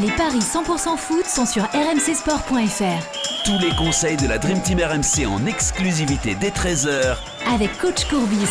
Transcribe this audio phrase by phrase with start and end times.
[0.00, 3.44] Les paris 100% foot sont sur rmcsport.fr.
[3.44, 7.16] Tous les conseils de la Dream Team RMC en exclusivité dès 13h
[7.52, 8.48] avec coach Courbis.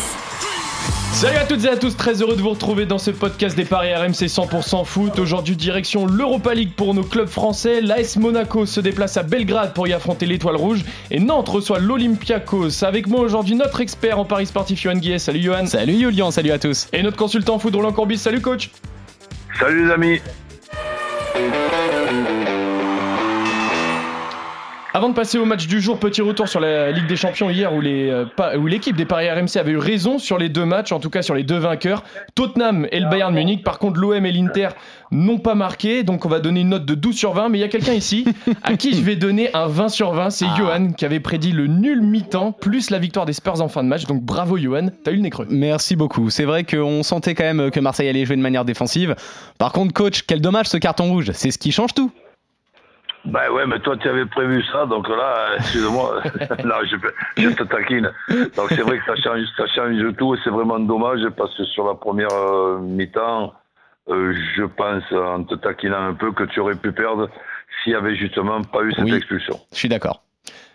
[1.12, 3.64] Salut à toutes et à tous, très heureux de vous retrouver dans ce podcast des
[3.64, 5.18] paris RMC 100% foot.
[5.18, 7.80] Aujourd'hui, direction l'Europa League pour nos clubs français.
[7.80, 12.84] L'AS Monaco se déplace à Belgrade pour y affronter l'Étoile Rouge et Nantes reçoit l'Olympiakos.
[12.84, 15.18] Avec moi aujourd'hui notre expert en paris sportif Johan Guillet.
[15.18, 15.66] Salut Johan.
[15.66, 16.86] Salut Julian, salut à tous.
[16.92, 18.18] Et notre consultant foot Roland Courbis.
[18.18, 18.70] Salut coach.
[19.58, 20.20] Salut les amis.
[21.32, 22.49] Música
[24.92, 27.72] Avant de passer au match du jour, petit retour sur la Ligue des Champions hier
[27.72, 28.26] où euh,
[28.66, 31.36] l'équipe des Paris RMC avait eu raison sur les deux matchs, en tout cas sur
[31.36, 32.02] les deux vainqueurs,
[32.34, 33.62] Tottenham et le Bayern Munich.
[33.62, 34.70] Par contre, l'OM et l'Inter
[35.12, 37.50] n'ont pas marqué, donc on va donner une note de 12 sur 20.
[37.50, 38.24] Mais il y a quelqu'un ici
[38.64, 40.30] à qui je vais donner un 20 sur 20.
[40.30, 40.54] C'est ah.
[40.58, 43.88] Johan qui avait prédit le nul mi-temps plus la victoire des Spurs en fin de
[43.88, 44.06] match.
[44.06, 45.46] Donc bravo Johan, t'as eu le nez creux.
[45.50, 46.30] Merci beaucoup.
[46.30, 49.14] C'est vrai qu'on sentait quand même que Marseille allait jouer de manière défensive.
[49.56, 51.30] Par contre, coach, quel dommage ce carton rouge.
[51.32, 52.10] C'est ce qui change tout.
[53.24, 56.22] Ben ouais, mais toi tu avais prévu ça, donc là, excuse-moi,
[56.64, 56.96] non, je,
[57.42, 58.10] je, te taquine.
[58.56, 61.64] Donc c'est vrai que ça change, ça change tout et c'est vraiment dommage parce que
[61.64, 63.52] sur la première euh, mi-temps,
[64.08, 67.28] euh, je pense, en te taquinant un peu, que tu aurais pu perdre
[67.82, 69.58] s'il n'y avait justement pas eu cette expulsion.
[69.72, 70.22] Je suis d'accord.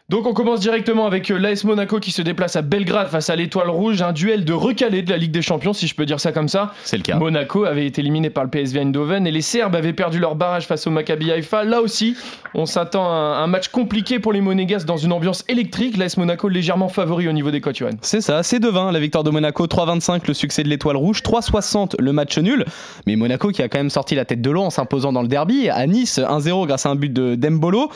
[0.07, 3.35] Donc on commence directement avec euh, l'AS Monaco qui se déplace à Belgrade face à
[3.35, 6.19] l'Étoile Rouge, un duel de recalé de la Ligue des Champions si je peux dire
[6.19, 6.73] ça comme ça.
[6.83, 7.17] C'est le cas.
[7.17, 10.67] Monaco avait été éliminé par le PSV Eindhoven et les Serbes avaient perdu leur barrage
[10.67, 11.63] face au Maccabi Haïfa.
[11.63, 12.15] Là aussi,
[12.53, 15.97] on s'attend à un match compliqué pour les Monégasques dans une ambiance électrique.
[15.97, 19.23] L'AS Monaco légèrement favori au niveau des cotes C'est ça, c'est de 20 la victoire
[19.23, 22.63] de Monaco, 3-25 le succès de l'Étoile Rouge, 3-60 le match nul.
[23.07, 25.27] Mais Monaco qui a quand même sorti la tête de l'eau en s'imposant dans le
[25.27, 27.89] derby à Nice 1-0 grâce à un but de Dembolo.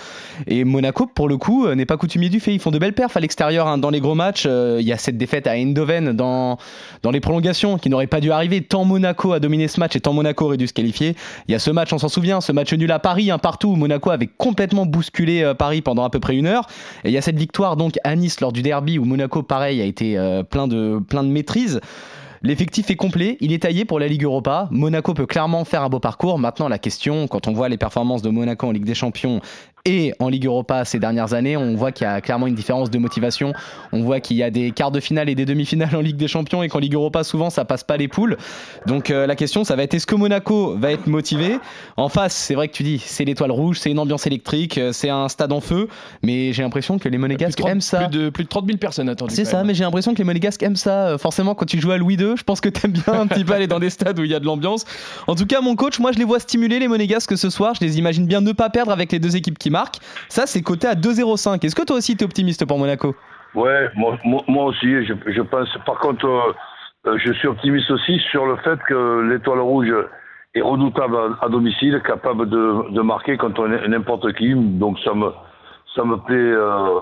[0.47, 3.15] Et Monaco pour le coup n'est pas coutumier du fait, ils font de belles perfs
[3.15, 3.77] à l'extérieur hein.
[3.77, 4.45] dans les gros matchs.
[4.47, 6.57] Euh, il y a cette défaite à Eindhoven dans,
[7.03, 8.61] dans les prolongations qui n'aurait pas dû arriver.
[8.61, 11.15] Tant Monaco a dominé ce match et tant Monaco aurait dû se qualifier.
[11.47, 13.69] Il y a ce match, on s'en souvient, ce match nul à Paris, un partout
[13.69, 16.65] où Monaco avait complètement bousculé euh, Paris pendant à peu près une heure.
[17.03, 19.81] Et il y a cette victoire donc à Nice lors du derby où Monaco, pareil,
[19.81, 21.81] a été euh, plein, de, plein de maîtrise.
[22.41, 24.69] L'effectif est complet, il est taillé pour la Ligue Europa.
[24.71, 26.39] Monaco peut clairement faire un beau parcours.
[26.39, 29.41] Maintenant, la question, quand on voit les performances de Monaco en Ligue des Champions
[29.85, 32.89] et en Ligue Europa ces dernières années, on voit qu'il y a clairement une différence
[32.89, 33.53] de motivation.
[33.91, 36.27] On voit qu'il y a des quarts de finale et des demi-finales en Ligue des
[36.27, 38.37] Champions et qu'en Ligue Europa, souvent, ça passe pas les poules.
[38.85, 41.59] Donc euh, la question, ça va être est-ce que Monaco va être motivé?
[41.97, 44.91] En face, c'est vrai que tu dis, c'est l'étoile rouge, c'est une ambiance électrique, euh,
[44.91, 45.87] c'est un stade en feu,
[46.23, 48.07] mais j'ai l'impression que les Monégasques aiment ça.
[48.07, 49.35] Plus de, plus de 30 000 personnes attendues.
[49.35, 51.07] C'est ça, mais j'ai l'impression que les Monégasques aiment ça.
[51.07, 53.27] Euh, forcément, quand tu joues à Louis II, je pense que tu aimes bien un
[53.27, 54.85] petit peu aller dans des stades où il y a de l'ambiance.
[55.27, 57.73] En tout cas, mon coach, moi, je les vois stimuler les Monégasques ce soir.
[57.79, 59.99] Je les imagine bien ne pas perdre avec les deux équipes qui marquent.
[60.27, 61.65] Ça, c'est coté à 2,05.
[61.65, 63.15] Est-ce que toi aussi, tu es optimiste pour Monaco?
[63.55, 65.05] Ouais, moi, moi, aussi.
[65.05, 65.69] Je, pense.
[65.85, 69.91] Par contre, euh, je suis optimiste aussi sur le fait que l'étoile rouge
[70.53, 74.53] est redoutable à, domicile, capable de, marquer contre n'importe qui.
[74.53, 75.31] Donc ça me,
[75.95, 76.35] ça me plaît.
[76.35, 76.99] Euh,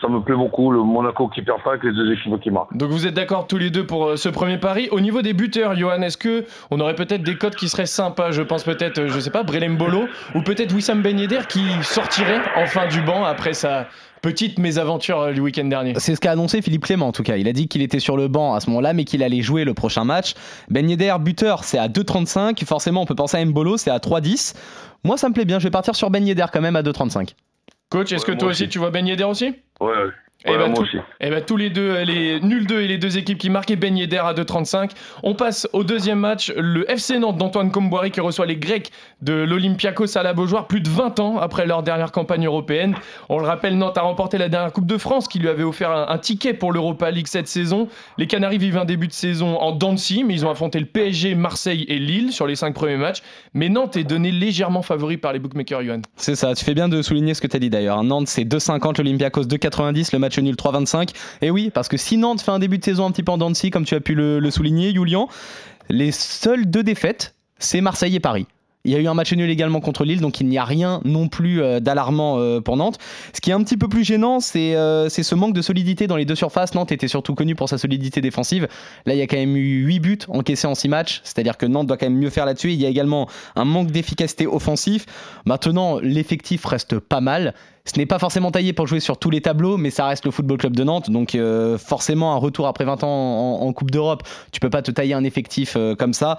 [0.00, 2.76] ça me plaît beaucoup, le Monaco qui perd pas avec les deux équipes qui marquent.
[2.76, 4.88] Donc vous êtes d'accord tous les deux pour euh, ce premier pari.
[4.90, 8.30] Au niveau des buteurs, Johan, est-ce que on aurait peut-être des cotes qui seraient sympas?
[8.30, 10.04] Je pense peut-être, euh, je sais pas, Brelem Bolo
[10.34, 13.86] ou peut-être Wissam Ben Yedder qui sortirait enfin du banc après sa
[14.22, 15.94] petite mésaventure euh, du week-end dernier.
[15.98, 17.36] C'est ce qu'a annoncé Philippe Clément en tout cas.
[17.36, 19.64] Il a dit qu'il était sur le banc à ce moment-là, mais qu'il allait jouer
[19.64, 20.34] le prochain match.
[20.70, 22.64] Ben Yedder, buteur, c'est à 2,35.
[22.64, 24.54] Forcément, on peut penser à Mbolo, c'est à 3,10.
[25.04, 25.58] Moi, ça me plaît bien.
[25.58, 27.34] Je vais partir sur Ben Yedder quand même à 2,35.
[27.94, 29.54] Coach, est-ce que toi aussi, tu vois Ben Yedder aussi?
[29.78, 30.08] Ouais,
[30.46, 30.74] et eh ben,
[31.20, 33.96] eh ben, tous les deux, les nuls 2 et les deux équipes qui marquaient Ben
[33.96, 34.90] Yedder à 2,35.
[35.22, 38.90] On passe au deuxième match, le FC Nantes d'Antoine Comboiré qui reçoit les Grecs
[39.22, 42.94] de l'Olympiakos à la Beaujoire plus de 20 ans après leur dernière campagne européenne.
[43.30, 45.90] On le rappelle, Nantes a remporté la dernière Coupe de France qui lui avait offert
[45.90, 47.88] un, ticket pour l'Europa League cette saison.
[48.18, 51.34] Les Canaries vivent un début de saison en Dancy, mais ils ont affronté le PSG,
[51.36, 53.22] Marseille et Lille sur les 5 premiers matchs.
[53.54, 56.02] Mais Nantes est donné légèrement favori par les bookmakers, Yuan.
[56.16, 58.04] C'est ça, tu fais bien de souligner ce que tu as dit d'ailleurs.
[58.04, 61.10] Nantes c'est 2,50, l'Olympiakos 2,90, le match nul 3-25.
[61.42, 63.38] Et oui, parce que si Nantes fait un début de saison un petit peu en
[63.38, 65.28] dents comme tu as pu le, souligner, Julian,
[65.88, 68.46] les seules deux défaites, c'est Marseille et Paris.
[68.86, 71.00] Il y a eu un match nul également contre Lille, donc il n'y a rien
[71.04, 72.98] non plus euh, d'alarmant euh, pour Nantes.
[73.32, 76.16] Ce qui est un petit peu plus gênant, euh, c'est ce manque de solidité dans
[76.16, 76.74] les deux surfaces.
[76.74, 78.68] Nantes était surtout connu pour sa solidité défensive.
[79.06, 81.64] Là, il y a quand même eu 8 buts encaissés en 6 matchs, c'est-à-dire que
[81.64, 82.72] Nantes doit quand même mieux faire là-dessus.
[82.72, 83.26] Il y a également
[83.56, 85.06] un manque d'efficacité offensif.
[85.46, 87.54] Maintenant, l'effectif reste pas mal.
[87.86, 90.30] Ce n'est pas forcément taillé pour jouer sur tous les tableaux, mais ça reste le
[90.30, 91.10] Football Club de Nantes.
[91.10, 94.22] Donc euh, forcément, un retour après 20 ans en, Coupe d'Europe,
[94.52, 96.38] tu peux pas te tailler un effectif euh, comme ça.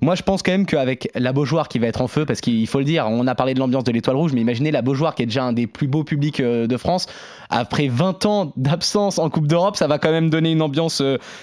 [0.00, 2.66] Moi, je pense quand même qu'avec la Beaujoire qui va être en feu, parce qu'il
[2.68, 5.16] faut le dire, on a parlé de l'ambiance de l'Étoile Rouge, mais imaginez la Beaujoire
[5.16, 7.06] qui est déjà un des plus beaux publics euh, de France.
[7.50, 11.02] Après 20 ans d'absence en Coupe d'Europe, ça va quand même donner une ambiance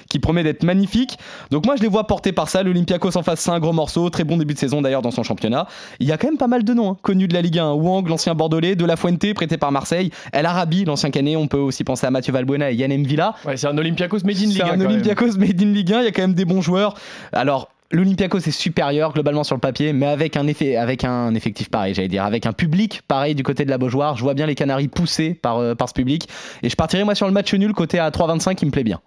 [0.09, 1.18] qui promet d'être magnifique.
[1.50, 2.63] Donc moi, je les vois portés par ça.
[2.63, 4.09] L'Olympiakos en face, c'est un gros morceau.
[4.09, 5.68] Très bon début de saison d'ailleurs dans son championnat.
[6.00, 7.74] Il y a quand même pas mal de noms hein, connus de la Ligue 1.
[7.74, 10.11] Wang, l'ancien Bordelais, De La Fuente, prêté par Marseille.
[10.33, 11.35] El Arabi, l'ancien Canet.
[11.35, 13.33] On peut aussi penser à Mathieu Valbuena et Yann Villa.
[13.43, 14.65] Ouais, c'est un Olympiakos made in Ligue 1.
[14.65, 16.01] C'est un Olympiakos made in Ligue 1.
[16.01, 16.93] Il y a quand même des bons joueurs.
[17.33, 21.69] Alors, L'Olympiakos est supérieur globalement sur le papier, mais avec un, effet, avec un effectif
[21.69, 24.15] pareil, j'allais dire, avec un public pareil du côté de la Beaujoire.
[24.15, 26.29] Je vois bien les Canaries poussés par, euh, par ce public.
[26.63, 29.01] Et je partirai moi sur le match nul côté à 3-25 qui me plaît bien.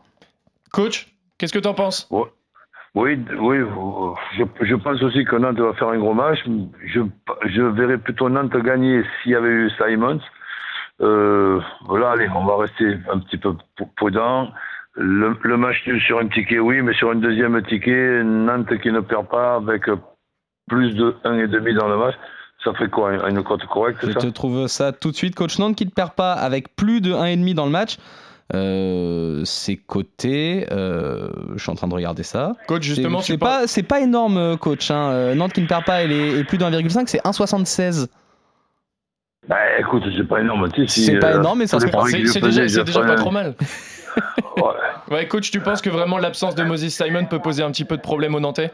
[0.71, 2.09] Coach, qu'est-ce que tu en penses
[2.95, 3.57] oui, oui,
[4.39, 6.39] je, je, pense aussi que Nantes va faire un gros match.
[6.87, 7.01] Je,
[7.47, 10.21] je verrais plutôt Nantes gagner s'il y avait eu Simons.
[11.01, 13.55] Euh, voilà, allez, on va rester un petit peu
[13.97, 14.53] prudent.
[14.95, 18.93] Le, le, match nul sur un ticket, oui, mais sur un deuxième ticket, Nantes qui
[18.93, 19.87] ne perd pas avec
[20.69, 22.15] plus de 1,5 dans le match,
[22.63, 25.35] ça fait quoi Une cote correcte Je te trouve ça tout de suite.
[25.35, 27.99] Coach Nantes qui ne perd pas avec plus de 1,5 dans le match.
[28.53, 30.67] Euh, c'est coté.
[30.71, 32.53] Euh, je suis en train de regarder ça.
[32.67, 34.91] Coach, justement, c'est pas, c'est pas énorme, euh, coach.
[34.91, 35.35] Hein.
[35.35, 38.09] Nantes qui ne perd pas, elle est, plus de 1,5, c'est 1,76.
[39.49, 40.69] Bah écoute, c'est pas énorme.
[40.87, 42.05] c'est pas énorme, mais ça se prend.
[42.05, 43.55] C'est déjà, déjà pas trop mal.
[45.11, 45.27] ouais.
[45.27, 48.03] coach, tu penses que vraiment l'absence de Moses Simon peut poser un petit peu de
[48.03, 48.73] problème aux Nantais?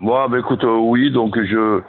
[0.00, 1.80] Moi, bah écoute, oui, donc je,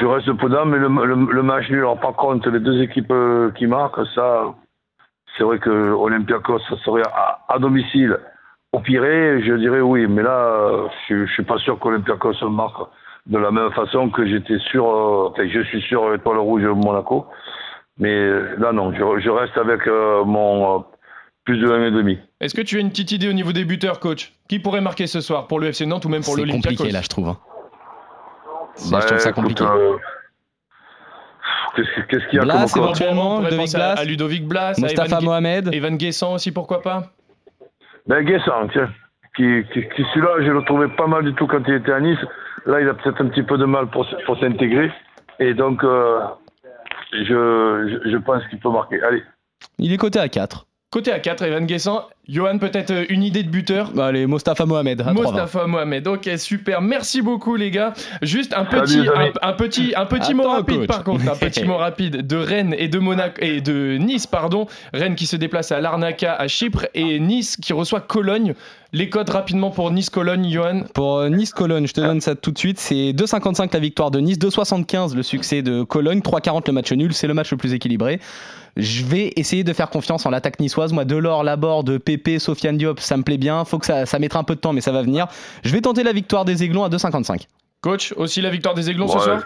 [0.00, 3.12] je reste prudent, mais le, le, match nul, alors par contre, les deux équipes
[3.56, 4.54] qui marquent, ça,
[5.36, 7.02] c'est vrai que Olympiakos, ça serait
[7.48, 8.18] à, domicile.
[8.72, 12.88] Au pire, je dirais oui, mais là, je, ne suis pas sûr qu'Olympiakos marque
[13.26, 17.26] de la même façon que j'étais sûr, euh, enfin, je suis sûr Étoile Rouge Monaco.
[17.98, 18.28] Mais
[18.58, 20.82] là, non, je, reste avec euh, mon euh,
[21.44, 22.18] plus de 1,5.
[22.40, 24.32] Est-ce que tu as une petite idée au niveau des buteurs, coach?
[24.48, 25.46] Qui pourrait marquer ce soir?
[25.46, 27.28] Pour le FC Nantes ou même pour l'Olympiakos C'est compliqué là, je trouve.
[27.28, 27.38] Hein.
[28.90, 29.64] Bah, je trouve ça compliqué.
[31.74, 35.96] Qu'est-ce qu'il y a Blas, comme éventuellement, Ludovic Blas, à Ludovic Blas, Mustafa Mohamed, Evan
[35.96, 37.04] Guessant aussi, pourquoi pas?
[38.06, 38.90] Ben Guessant, tiens.
[39.36, 42.00] Qui, qui, qui celui-là, je le trouvais pas mal du tout quand il était à
[42.00, 42.18] Nice.
[42.66, 44.92] Là, il a peut-être un petit peu de mal pour, pour s'intégrer.
[45.40, 46.20] Et donc, euh,
[47.12, 49.02] je, je, je pense qu'il peut marquer.
[49.02, 49.22] Allez.
[49.78, 50.66] Il est coté à 4.
[50.92, 52.08] Côté à 4, Evan Guessant.
[52.26, 53.90] Johan, peut-être euh, une idée de buteur?
[53.94, 55.02] Bah, Allez, Mostafa Mohamed.
[55.02, 56.80] À Mostafa Mohamed, ok, super.
[56.80, 57.92] Merci beaucoup, les gars.
[58.22, 59.06] Juste un petit,
[59.42, 61.28] un, petit, un petit mot rapide, par contre.
[61.28, 64.66] Un petit mot rapide de Rennes et de, Monaco, et de Nice, pardon.
[64.94, 68.54] Rennes qui se déplace à Larnaca, à Chypre, et Nice qui reçoit Cologne.
[68.94, 72.58] Les codes rapidement pour Nice-Cologne, Johan Pour euh, Nice-Cologne, je te donne ça tout de
[72.58, 72.78] suite.
[72.78, 77.12] C'est 2,55 la victoire de Nice, 2,75 le succès de Cologne, 3,40 le match nul.
[77.12, 78.20] C'est le match le plus équilibré.
[78.76, 80.92] Je vais essayer de faire confiance en l'attaque niçoise.
[80.92, 83.64] Moi, Delors, Laborde, Pépé, Sofiane Diop, ça me plaît bien.
[83.64, 85.26] Faut que ça, ça mettra un peu de temps, mais ça va venir.
[85.64, 87.46] Je vais tenter la victoire des Aiglons à 2,55.
[87.80, 89.42] Coach, aussi la victoire des Aiglons ce soir?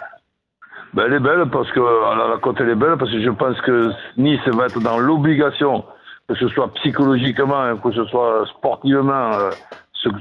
[0.93, 3.59] Ben, Elle est belle parce que la cote elle est belle parce que je pense
[3.61, 5.83] que Nice va être dans l'obligation,
[6.27, 9.51] que ce soit psychologiquement, que ce soit sportivement, euh,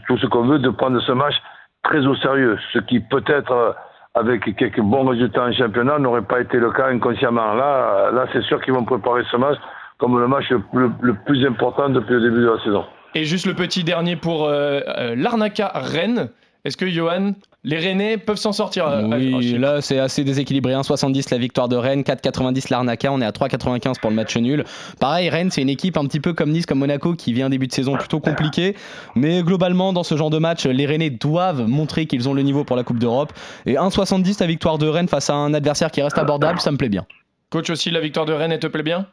[0.07, 1.35] tout ce qu'on veut, de prendre ce match
[1.83, 2.59] très au sérieux.
[2.73, 3.73] Ce qui peut-être euh,
[4.15, 7.55] avec quelques bons résultats en championnat, n'aurait pas été le cas inconsciemment.
[7.55, 9.59] Là, là c'est sûr qu'ils vont préparer ce match
[9.99, 12.85] comme le match le, plus important depuis le début de la saison.
[13.15, 16.31] Et juste le petit dernier pour euh, euh, l'Arnaca Rennes.
[16.65, 17.35] Est-ce que Johan,
[17.65, 20.73] les Rennais peuvent s'en sortir euh, Oui, là c'est assez déséquilibré.
[20.73, 24.65] 1,70 la victoire de Rennes, 4,90 l'Arnaca, on est à 3,95 pour le match nul.
[25.01, 27.51] Pareil, Rennes c'est une équipe un petit peu comme Nice, comme Monaco qui vient un
[27.51, 28.77] début de saison plutôt compliqué.
[29.15, 32.65] Mais globalement, dans ce genre de match, les Rennais doivent montrer qu'ils ont le niveau
[32.65, 33.33] pour la Coupe d'Europe.
[33.67, 36.77] Et 1,70 la victoire de Rennes face à un adversaire qui reste abordable, ça me
[36.77, 37.07] plaît bien.
[37.51, 39.07] Coach aussi, la victoire de Rennes, elle te plaît bien?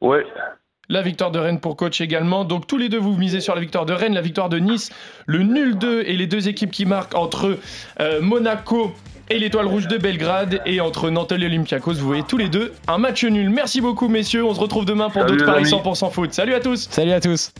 [0.00, 0.18] Oui,
[0.88, 2.44] la victoire de Rennes pour coach également.
[2.44, 4.90] Donc tous les deux, vous misez sur la victoire de Rennes, la victoire de Nice,
[5.26, 7.58] le nul 2 et les deux équipes qui marquent entre
[8.00, 8.92] euh, Monaco
[9.28, 11.94] et l'Étoile Rouge de Belgrade et entre Nantes et Olympiakos.
[11.94, 13.50] Vous voyez tous les deux un match nul.
[13.50, 14.44] Merci beaucoup messieurs.
[14.44, 16.32] On se retrouve demain pour d'autres paris 100% foot.
[16.32, 16.88] Salut à tous.
[16.90, 17.52] Salut à tous.